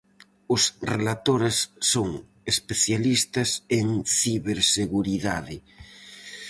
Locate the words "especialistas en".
2.53-3.87